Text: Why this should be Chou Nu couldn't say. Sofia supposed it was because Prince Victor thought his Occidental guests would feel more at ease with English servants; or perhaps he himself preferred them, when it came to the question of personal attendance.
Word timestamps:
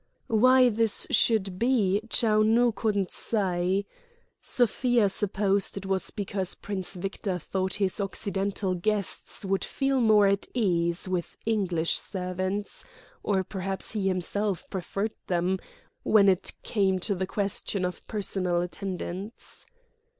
Why 0.33 0.69
this 0.69 1.05
should 1.11 1.59
be 1.59 2.01
Chou 2.09 2.43
Nu 2.43 2.71
couldn't 2.71 3.11
say. 3.11 3.85
Sofia 4.41 5.09
supposed 5.09 5.77
it 5.77 5.85
was 5.85 6.09
because 6.09 6.55
Prince 6.55 6.95
Victor 6.95 7.37
thought 7.37 7.73
his 7.75 8.01
Occidental 8.01 8.73
guests 8.73 9.45
would 9.45 9.63
feel 9.63 9.99
more 10.01 10.25
at 10.25 10.47
ease 10.55 11.07
with 11.07 11.37
English 11.45 11.99
servants; 11.99 12.83
or 13.21 13.43
perhaps 13.43 13.91
he 13.91 14.07
himself 14.07 14.67
preferred 14.71 15.13
them, 15.27 15.59
when 16.01 16.27
it 16.29 16.53
came 16.63 16.97
to 17.01 17.13
the 17.13 17.27
question 17.27 17.85
of 17.85 18.03
personal 18.07 18.59
attendance. 18.59 19.67